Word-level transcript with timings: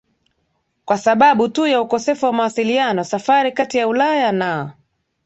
kwa 0.85 0.97
sababu 0.97 1.47
tu 1.47 1.67
ya 1.67 1.81
ukosefu 1.81 2.25
wa 2.25 2.33
mawasiliano 2.33 3.03
Safari 3.03 3.51
kati 3.51 3.77
ya 3.77 3.87
Ulaya 3.87 4.31
na 4.31 4.73